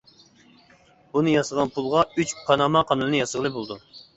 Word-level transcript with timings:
بۇنى 1.17 1.35
ياسىغان 1.35 1.73
پۇل 1.77 1.91
ئۈچ 2.01 2.35
پاناما 2.49 2.85
قانىلىنى 2.93 3.25
ياسىغىلى 3.25 3.57
بولىدۇ. 3.61 3.83